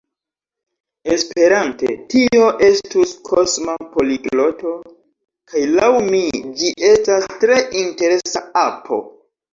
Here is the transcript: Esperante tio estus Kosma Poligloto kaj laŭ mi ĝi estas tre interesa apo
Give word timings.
Esperante 1.15 1.91
tio 2.13 2.47
estus 2.69 3.13
Kosma 3.29 3.75
Poligloto 3.91 4.73
kaj 5.53 5.67
laŭ 5.77 5.93
mi 6.09 6.25
ĝi 6.63 6.73
estas 6.95 7.29
tre 7.45 7.59
interesa 7.85 8.43
apo 8.67 9.03